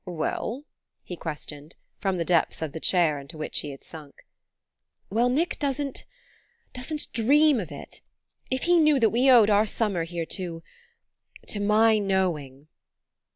[0.07, 0.63] "Well?"
[1.03, 4.25] he questioned, from the depths of the chair into which he had sunk.
[5.11, 6.05] "Well, Nick doesn't...
[6.73, 8.01] doesn't dream of it.
[8.49, 10.63] If he knew that we owed our summer here to...
[11.49, 12.67] to my knowing...."